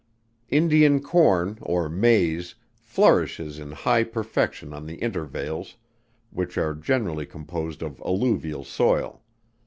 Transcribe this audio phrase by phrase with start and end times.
[0.49, 5.77] Indian Corn or Maize, flourishes in high perfection on the intervales,
[6.31, 9.21] which are generally composed of alluvial soil.